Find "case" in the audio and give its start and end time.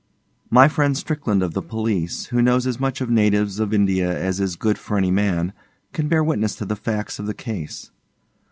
7.35-7.91